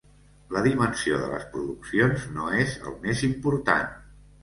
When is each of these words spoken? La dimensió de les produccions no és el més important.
La 0.55 0.63
dimensió 0.67 1.19
de 1.25 1.27
les 1.35 1.45
produccions 1.53 2.27
no 2.41 2.51
és 2.65 2.77
el 2.89 3.01
més 3.07 3.25
important. 3.33 3.91